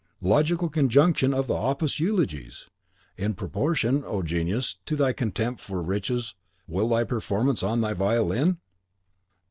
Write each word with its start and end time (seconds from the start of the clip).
Logical 0.23 0.67
conjunction 0.67 1.31
of 1.31 1.51
opposite 1.51 1.99
eulogies! 1.99 2.65
In 3.17 3.35
proportion, 3.35 4.03
O 4.03 4.23
Genius, 4.23 4.77
to 4.87 4.95
thy 4.95 5.13
contempt 5.13 5.61
for 5.61 5.79
riches 5.79 6.33
will 6.67 6.87
be 6.89 6.95
thy 6.95 7.03
performance 7.03 7.61
on 7.61 7.81
thy 7.81 7.93
violin! 7.93 8.57